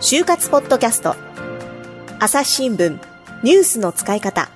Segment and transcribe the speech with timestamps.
[0.00, 1.14] 就活ポッドキャスト。
[2.18, 2.98] 朝日新聞。
[3.42, 4.48] ニュースの使い方。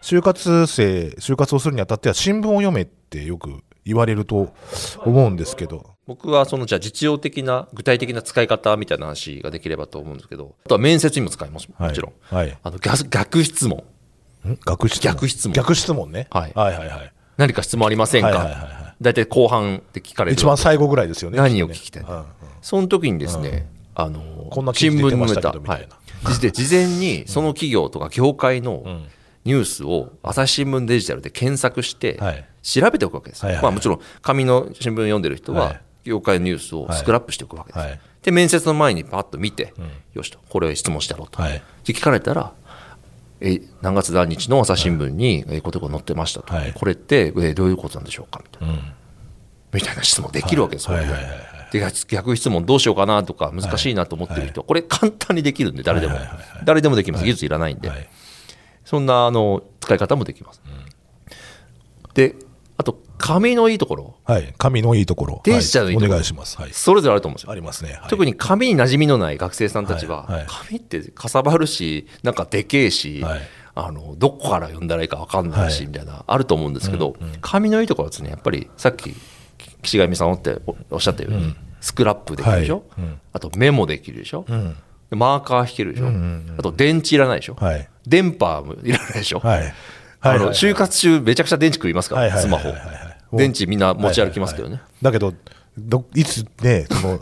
[0.00, 4.54] 就活生、就活をするにあたっては新聞を読めってよく言われると
[5.04, 10.56] 思うんですけど、僕はそのじゃあ実用的な具体的な使い方みたいな話ができればと思うんですけど。
[10.64, 11.68] あとは面接にも使います。
[11.76, 12.46] もちろん、はい。
[12.46, 13.84] はいあの逆逆質問。
[14.48, 14.58] ん？
[14.66, 15.12] 逆質問？
[15.12, 15.52] 逆質問。
[15.52, 16.26] 逆質問ね。
[16.30, 16.52] はい。
[16.54, 17.12] はいはいはい。
[17.36, 18.94] 何か質問ありませんか、はいはいはいはい。
[19.00, 20.34] 大体後半で聞かれる。
[20.34, 21.38] 一番最後ぐらいですよね。
[21.38, 22.24] 何を聞きたい、うんうん。
[22.60, 25.96] その時にですね、あのこんな記事出てましたけどみたいな。
[26.30, 28.84] はい、で事前にその企業とか業界の
[29.44, 32.44] ニュースを朝日新聞デジタルで検索してはい。
[32.62, 35.80] 調べておくわけですよ、はいはいまあ、もちろん紙の新聞読んでる人ははい。
[36.04, 38.00] 業界のニュースをスクラップしておくわけです、はい。
[38.22, 39.74] で面接の前にパッと見て、
[40.14, 41.62] よしとこれ質問してやろうと、はい。
[41.84, 42.52] で聞かれたら
[43.42, 46.72] え何月何日の朝日新聞にえこういうことが載ってましたと、はい。
[46.72, 48.40] これってえどういうことなんでしょうか？
[48.42, 48.74] みたいな、
[49.72, 51.04] みたいな質問できるわけですよ、はい。
[51.04, 51.12] はい。
[51.12, 51.24] はい。
[51.24, 54.60] はいで逆逆質問どうしようかなとか難しいなと思ってる人。
[54.60, 56.18] はこれ簡単にできるんで誰でも。
[56.64, 57.24] 誰でもできます。
[57.24, 57.88] 技術いらないんで。
[57.88, 58.08] はい。
[58.84, 60.60] そんなあの使い方もできます。
[62.12, 62.36] で
[62.82, 64.16] あと紙のいいところ。
[64.24, 64.52] はい。
[64.58, 65.40] 紙のいいところ。
[65.44, 66.12] デジタルのいいところ。
[66.14, 66.60] はいお願いします。
[66.60, 66.70] はい。
[66.72, 67.52] それぞれあると思うんですよ。
[67.52, 67.92] ありますね。
[67.92, 68.10] はい。
[68.10, 70.76] 特に紙に馴染みのない学生さんたちは、はい。
[70.76, 73.40] ってかさばるしなんかでけえし、はい。
[73.74, 75.86] あのどこから読んだらいいか分かんないし、はい。
[75.86, 79.14] みたいなあると思うんですけど、紙のいいところはですねやっぱりさっき
[79.82, 83.06] 岸上さんっておおっしゃったように、スクラップできるでしょ、はい。
[83.06, 83.20] うん。
[83.32, 84.76] あとメモできるでしょ、ん。
[85.10, 86.08] でマーカー引けるでしょ、
[86.58, 87.88] あと電池いらないでしょ、はい。
[88.06, 89.74] 電波もいらないでしょ、はい。
[90.22, 92.72] はいあの就活中めちゃくちゃ電池食いますから、スマホ。
[93.36, 95.34] 電池みんな持ち歩きますけどね、だけど、
[95.76, 97.20] どいつね、その、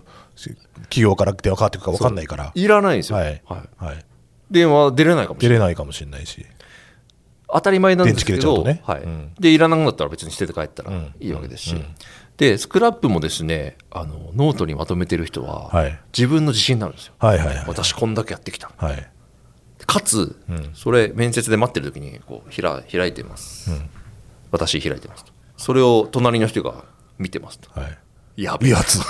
[0.82, 2.52] 企業から電話かかってくるか分かんないから。
[2.54, 3.42] いらないんですよ、はい。
[3.46, 3.84] はい。
[3.84, 4.04] はい。
[4.50, 6.44] 電話出れないかもしれない出れないかもしれないし。
[7.52, 8.82] 当たり前なんですけど、とね。
[8.84, 9.02] はい。
[9.02, 9.32] うん。
[9.38, 11.14] でいらなくなったら別に捨てて帰ったらん。
[11.20, 11.84] いいわけですし、
[12.36, 15.98] でスクラップもですねあのノートにまとめてる人は、はい。
[16.16, 17.64] 自分の自信になるんですよ、はいはいはい。
[17.66, 18.70] 私こんだけやってきた。
[18.76, 19.10] はい。
[19.90, 20.36] かつ、
[20.72, 23.72] それ面接で待ってる時にこうひら開いてます、
[24.52, 26.84] 私開いてますとそれを隣の人が
[27.18, 27.98] 見てますとはい。
[28.36, 29.00] やべえやつ。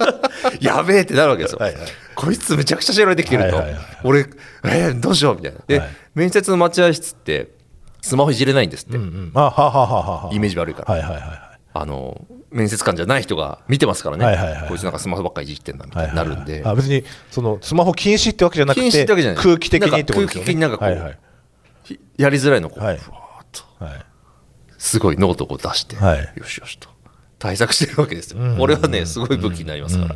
[0.60, 1.58] やべえってなるわけですよ。
[1.58, 1.82] はいはい
[2.14, 5.58] こいつめちゃくちゃ調べてきてると、はいはいはい俺、えーどうしようみたいな。
[5.66, 7.50] で、はい面接の待合室って、
[8.00, 9.30] スマホいじれないんですって、うんうん。
[9.34, 10.30] あ、ははははは。
[10.32, 11.53] イメージ悪いから、はいはいはいはい。
[11.76, 19.42] あの面接官じゃない人が見てますからね、はいはいはいこいつなんかスマホばっかりいじってんだみたいになるんで、あ別にそのスマホ禁止ってわけじゃなくて禁止ってわけじゃない。
[19.42, 20.44] 空気的にってことですよね。
[20.44, 21.18] 空気的になんかこうはいはい。
[21.82, 22.96] ひやりづらいのをこう、はい。
[22.96, 23.84] ふわーっと。
[23.84, 24.04] はい。
[24.78, 26.32] すごいノートをこう出して、はい。
[26.36, 26.88] よしよしと。
[27.40, 30.14] 対策してるわけですよ、これはねすごい武器になりますから、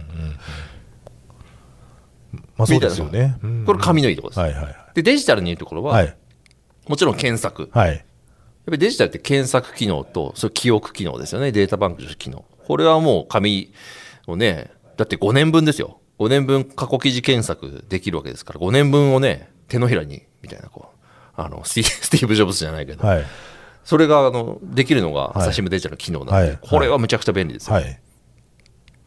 [2.57, 3.37] まあそうですよね。
[3.43, 4.77] うんこれ紙のいいところです、はいはいはい。
[4.95, 6.17] でデジタルにいいところは、はい。
[6.87, 8.03] もちろん検索、はい
[8.71, 12.45] ぱりデジタルって検索機能と、それ記憶機能ですよね、データバンクの機能。
[12.67, 13.73] これはもう紙
[14.27, 16.01] をね、だって5年分ですよ。
[16.19, 23.25] 5年分過去記事検索できるわけですから、5年分をね、手のひらに、みたいな、こう、あの、スティ スティーブ・ジョブズじゃないけど、はい。
[23.85, 26.59] それが、あの、できるのが朝日新聞デジタルの機能なんで、はい。
[26.61, 27.75] これはむちゃくちゃ便利ですよ。
[27.75, 28.01] はい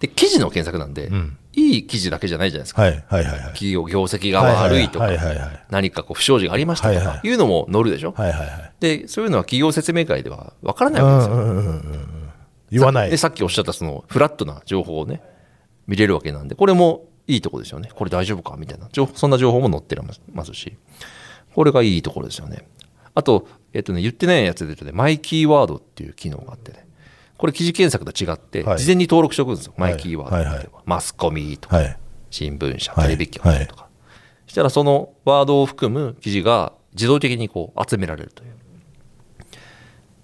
[0.01, 1.37] で、記事の検索なんで、ん。
[1.53, 2.81] いい記事だけじゃないじゃないですか。
[2.81, 3.39] はいはいはいはい。
[3.53, 5.05] 企業業績が悪いとか。
[5.05, 8.13] はいはいはいはい、何かこう不祥事がありましたとかいうのも載るでしょ？
[8.13, 8.73] はいはいはい。
[8.79, 11.35] で、そういうのは企業説明会では分からないわけですよ。
[11.35, 12.29] うんうんうんうん
[12.71, 13.09] 言わない。
[13.09, 15.21] でさっきおっしゃったそのフラットな情報をね
[15.87, 17.89] 見れるわけなんでこれもいいところですよね。
[17.93, 18.87] これ大丈夫かみたいな。
[18.91, 19.95] 情報そんな情報も載って
[20.33, 20.77] ますし。
[21.53, 22.65] これがいいところですよね。
[23.13, 26.87] あと,、えっとね、言ってないやつで言うとねマイキーワードっていう機能があってね
[27.41, 28.77] これ記事検索と違って、はい。
[28.77, 29.93] 事前に登録しておくんですよ、はい。
[29.93, 30.69] マイキーワードは、はいはい。
[30.85, 31.97] マスコミとか、はい。
[32.29, 33.05] 新聞社はい。
[33.05, 33.87] テレビ局とか、
[34.45, 38.51] そしたらそのワードを含む記事が自動的にこう集められるという。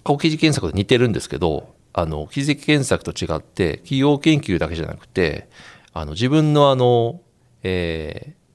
[0.04, 5.48] 過去記事検索と似てるんですけどあの記事検索と違って企業研究だけじゃなくて
[5.92, 7.20] あの自分のあの、
[7.64, 8.47] えー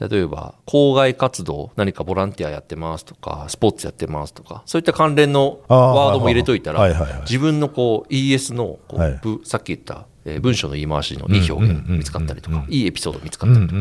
[0.00, 6.88] 例えば校外活動何かボランティアやってますとかスポーツやってますとかそういった関連のワードも入れといたら
[7.22, 9.20] 自分のこう ES のこう、はい。
[9.22, 13.78] ぶさっき言った、えー文章の言い回しのいい表現見つかったりとか、いいエピソード見つかったりとか、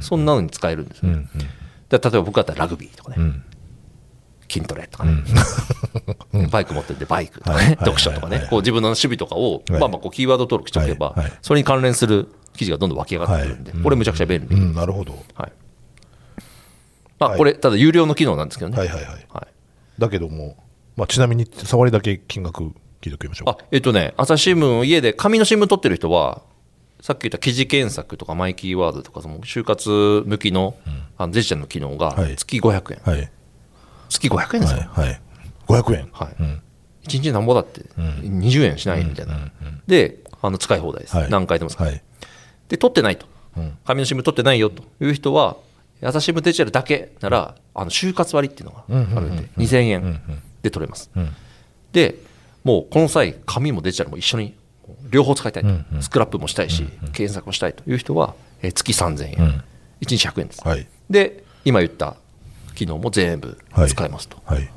[0.00, 1.28] そんなのに使えるんですよね。
[1.90, 3.44] で例えば僕だったらラグビーとかね、ん。
[4.48, 5.22] 筋トレとかね、
[6.50, 9.80] バイク持ってるんでバイクとかね、読書とかね、はいこう自分の守備とかを、はい。
[9.80, 14.56] まあまあこうキーワード登録しておけば、それに関連する記事がどんどん湧き上がってくるんで、これむちゃくちゃ便利。
[14.56, 15.12] うんうんなるほど。
[15.34, 15.52] はい。
[17.18, 17.38] まあ、はい。
[17.38, 18.76] これ、ただ有料の機能なんですけどね。
[18.76, 19.26] はいはいはい。
[19.32, 20.00] はい。
[20.00, 20.56] だけども
[20.96, 22.72] まあちなみに触りだけ金額聞い
[23.10, 23.50] ておきましょう。
[23.50, 26.42] あえっとね、朝日新聞を家で紙の新聞取ってる人は、
[27.00, 30.76] さっき言った記事検索とかマイキーワードとか、その就活向きの,、
[31.18, 32.36] あのデジタルの機能がはい。
[32.36, 33.30] 月500円、はい。
[34.08, 34.78] 月500円ですよ。
[34.92, 35.20] はいはい。
[35.66, 36.08] 500円。
[36.12, 37.08] はい。
[37.08, 39.50] 1日なんぼだって20円しないみたいな。
[39.86, 41.30] で、あの使い放題です、はい。
[41.30, 42.02] 何回でも使える、はい。
[42.68, 43.26] で取ってないと。
[43.56, 43.78] うん。
[43.84, 45.56] 紙の新聞取ってないよという人は
[46.02, 48.84] 朝日新聞デジタルだけならあの就活割っていうのが
[49.16, 50.04] あるんで2000うん。
[50.04, 51.10] う円んで取れます。
[51.14, 51.28] うん。
[51.92, 52.16] で
[52.64, 54.54] もうこの際紙もデジタルも一緒に
[55.10, 55.70] 両方使いたいと、
[56.00, 59.48] スクラップもしたいし、検索もしたいという人は、えー月3000円、うん。
[60.00, 60.86] 1日100円です、はい。
[61.10, 62.16] で今言った
[62.74, 64.60] 機能も全部使えますと、はい。
[64.60, 64.72] なる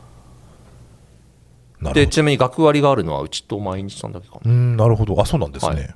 [1.89, 5.19] ほでちなみに学割があるのはうちと毎日さんだけかな、なるほど。
[5.19, 5.75] あ、そうなんですはい。
[5.75, 5.95] ね。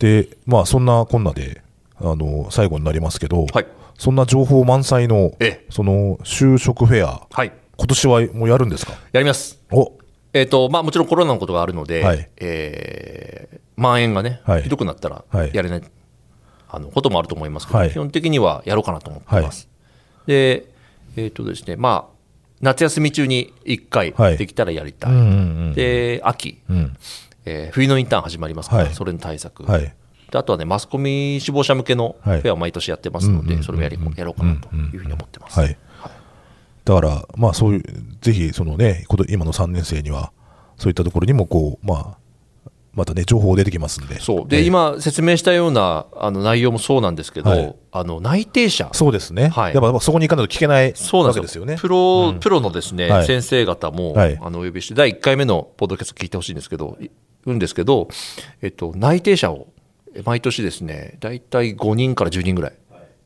[0.00, 1.62] で、まあ、そんなこんなで、
[2.00, 3.66] あの、最後になりますけど、はい。
[3.98, 7.52] そんな情報満載のええ、その、就職フェア、はい。
[7.76, 8.94] 今年はもうやるんですか？
[9.12, 9.60] やります。
[9.70, 9.92] お。
[10.32, 12.28] えーとまあ、もちろんコロナのことがあるので、はい。
[12.38, 14.62] えー蔓延がね、はい。
[14.62, 15.50] ひどくなったらはい。
[15.54, 15.82] やれない、
[16.68, 17.90] あのこともあると思いますけど、はい。
[17.90, 19.68] 基本的にはやろうかなと思ってます。
[20.26, 20.66] で、
[21.16, 22.14] えーとですねまあ、
[22.60, 24.36] 夏休み中に1回はい。
[24.36, 25.74] できたらやりたい。
[25.74, 26.96] で秋、うん。
[27.44, 28.94] えー冬のインターン始まりますから、はい。
[28.94, 29.94] それの対策、はい。
[30.30, 32.42] であとはね、マスコミ志望者向けのフはい。
[32.42, 35.58] ェアを毎年やってますので、うんうんうんうんそれをやりやろうかなというふうに思ってます。
[35.58, 35.76] はい。
[36.84, 37.82] だから、まあそういう、
[38.20, 40.32] ぜひ、そのね、こと今の3年生には、
[40.76, 42.20] そういったところにも、こう、まあ、
[42.92, 44.18] またね、情報出てきますんで。
[44.20, 44.48] そう。
[44.48, 47.76] で、ええ、今説明したようなあの内容もそうなんですけど、はい。
[47.92, 48.88] あの内定者。
[48.92, 49.48] そうですね。
[49.48, 49.74] はい。
[49.74, 51.42] やっぱそこに行かないと聞けないそうなんでよ。
[51.42, 51.76] わけですすよね。
[51.76, 53.26] プロ、プロのですね、はい。
[53.26, 54.38] 先生方も、はい。
[54.42, 56.98] あのお呼びして、第1回目のポッドキャスト聞いてほしいんですけど、
[57.46, 58.08] いうんですけど、
[58.62, 59.68] えっと、内定者を
[60.14, 62.72] え毎年ですね、大体5人から10人ぐらい、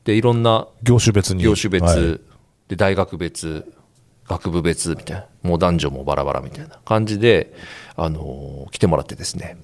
[0.03, 1.43] でいろんな業種別に。
[1.43, 2.21] 業種別、はい。
[2.67, 3.71] で大学別、
[4.27, 7.53] 学部別みたいな、もう男女もバラバラみたいな感じで、
[7.95, 9.57] あのー来てもらってですね、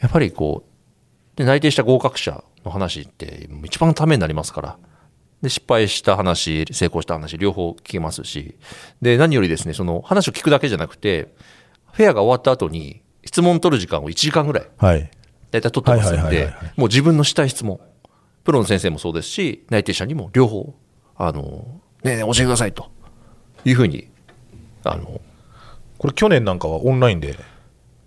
[0.00, 4.78] やっぱりこう、で内定した合格者の話って、一番ためになりますから、
[5.42, 8.56] で失敗した話、成功した話、両方聞けますし、
[9.00, 11.34] で何よりですね、その話を聞くだけじゃなくて、
[11.92, 13.02] フェアが終わった後に、
[13.38, 15.10] 質問取る時間を1時間ぐらい、はい。
[15.52, 17.78] 大体取ってますんでもう自分のしたい質問、
[18.42, 20.74] プロの先生もそうですし、内定者にも両方、
[21.16, 21.42] あの、
[22.02, 22.90] ねえねえ教えてくださいと。
[23.64, 24.08] いうふうに、
[24.82, 25.20] あの、
[25.98, 27.36] これ去年なんかはオンラインで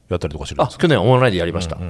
[0.10, 0.82] やったりとかしてるんあですか？
[0.82, 1.76] 去年はオンラインでやりました。
[1.76, 1.88] だか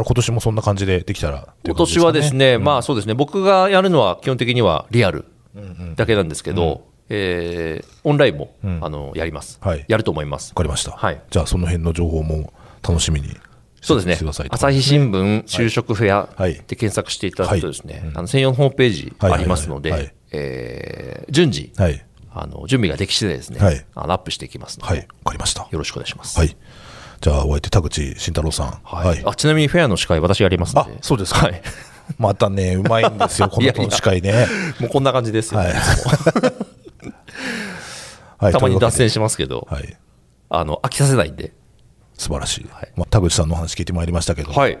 [0.00, 5.24] ら今年もそんな感じでできたらっていう今年はですね、まあそうですね、僕がやるのは基本的にはリアル
[5.96, 8.78] だけなんですけど、えーオンラインも、ん。
[8.82, 9.84] あのやります、はい。
[9.88, 10.50] やると思います。
[10.50, 10.54] わ。
[10.56, 10.92] かりました。
[10.92, 11.20] はい。
[11.30, 12.52] じゃあその辺の情報も
[12.86, 13.36] 楽しみに
[13.80, 14.14] そうですね。
[14.14, 14.54] してください、と。
[14.54, 16.52] 朝日新聞就職フェアはい。
[16.52, 22.04] って検索していただくとですね、あの専用のホームページはいありますので、えー順次、はい。
[22.32, 23.84] あの準備ができ次第ですね、はい。
[23.94, 25.00] あのアップしていきますので、はい。
[25.00, 25.62] わかりました。
[25.62, 26.38] よろしくお願いします。
[26.38, 26.56] はい。
[27.20, 28.80] じゃあお相手田口慎太郎さん。
[28.84, 29.22] はい。
[29.24, 31.46] あちなみにフェアの司会、私やりますので、あそうですか。
[31.46, 31.62] はい、
[32.18, 34.46] またね、うまいんですよ、 この司会ね。
[34.80, 36.65] もうこんな感じですよ、ねはい
[38.38, 38.52] はい。
[38.52, 39.96] たまに脱線しますけど、はい。
[40.48, 41.52] あの飽きさせないんで、
[42.14, 42.68] 素晴らしい。
[42.70, 44.52] はいまあ、田口さんのお話聞いてまいりましたけど。
[44.52, 44.78] はい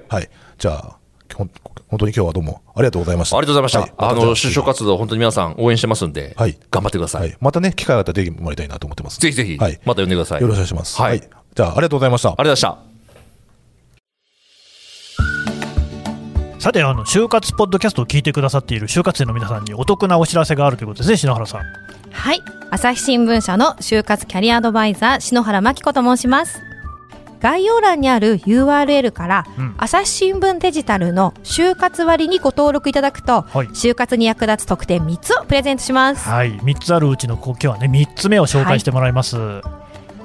[0.58, 0.96] じゃあ、
[1.34, 1.50] 本
[1.98, 3.36] 当に今日はどうもありがとうございました。
[3.36, 4.04] ありがとうございました。
[4.04, 7.22] はいあの就職活動、本当に皆さん応援してますんで、はい頑張ってください。
[7.22, 7.36] はい。
[7.40, 9.20] またね、機会があったら出てもらいたいなと思ってます。
[9.20, 9.80] ぜひぜひ、はい。
[9.84, 10.40] また呼んでください。
[10.40, 11.00] よろしくお願いします。
[11.00, 12.28] はいじゃあ、ありがとうございました。
[12.28, 12.95] ありがとうございました。
[16.66, 21.62] さてあの就活ポッドキャストを聞いてくださっている就活生の皆さんにお得なお知らせがあるということですね篠原さん。
[22.10, 22.42] はい。
[22.72, 26.60] 朝日新聞社の就活キャリアアドバイザー篠原真紀子と申します。
[27.38, 29.74] 概要欄にある URL から、うん。
[29.78, 33.68] 朝日新聞デジタルの就活割にご登録いただくと、はい。
[33.68, 36.28] 就活に役立つ特典3つをプレゼントします。
[36.28, 36.58] はい。
[36.58, 39.36] 3つあるうちの今日はね3つ目を紹介してもらいます、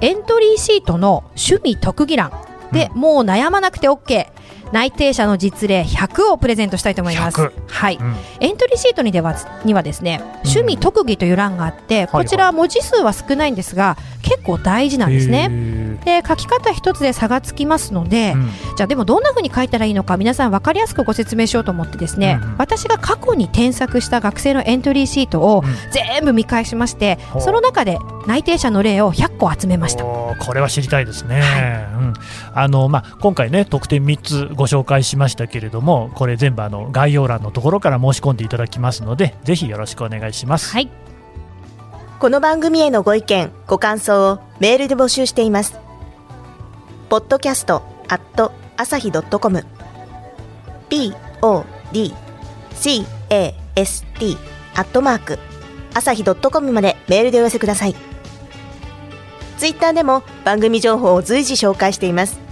[0.00, 2.32] エントリーシートの趣味特技欄
[2.72, 4.26] で、もう悩まなくて OK
[4.72, 7.40] 内定者の実例100をプレゼントしたいと思います。
[7.40, 8.16] 100はい、うん。
[8.40, 15.48] エントリーシートにではにはですね趣味特技という欄があって、こちらは文字数は少ないんですが結構大事なんですね。
[15.48, 18.34] ねで書き方一つで差がつきますので、
[18.76, 22.56] じゃあでもどんな風に書いたらいいのか皆さん分かりやすくご説明しようと思ってですね、うんうん。
[22.58, 30.04] 私が過去に添削した学生のエントリーシートを全部見返しまして、その中で内定者の例を100個集めました。
[30.04, 31.42] これは知りたいですね、
[31.96, 32.12] うん
[32.62, 40.88] あのまあ、今回ね特典3つご紹介しましたけれどもこれ全部あの概要欄のところから申し込んでいただきますのでぜひよろしくお願いします、はい。
[42.20, 45.76] この番組へのご意見ご感想をメールで募集しています。
[47.08, 49.66] ポッドキャストアット朝日ドットコム。
[50.88, 53.06] podcast
[54.74, 55.38] アットマーク
[55.94, 57.94] 朝日 .com までメールでお寄せください。
[59.58, 62.51] ツイッターでも番組情報を随時紹介しています。